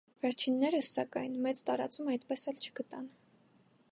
[0.25, 3.09] Վերջիններս, սակայն, մեծ տարածում այդպես էլ չգտան։